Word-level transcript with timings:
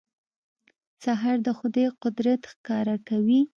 سهار 1.03 1.37
د 1.47 1.49
خدای 1.57 1.87
قدرت 2.01 2.41
ښکاره 2.51 2.95
کوي. 3.07 3.41